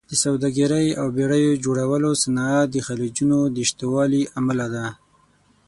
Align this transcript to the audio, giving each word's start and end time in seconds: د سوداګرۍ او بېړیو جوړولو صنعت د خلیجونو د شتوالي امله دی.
د 0.09 0.11
سوداګرۍ 0.23 0.87
او 0.99 1.07
بېړیو 1.15 1.61
جوړولو 1.63 2.09
صنعت 2.23 2.67
د 2.71 2.77
خلیجونو 2.87 3.39
د 3.55 3.57
شتوالي 3.69 4.23
امله 4.39 4.65
دی. 4.75 4.87